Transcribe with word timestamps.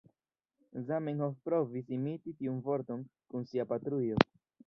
Zamenhof 0.87 1.35
provis 1.49 1.91
imiti 1.99 2.33
tiun 2.41 2.59
vorton 2.69 3.03
kun 3.35 3.47
sia 3.51 3.67
"patrujo". 3.75 4.21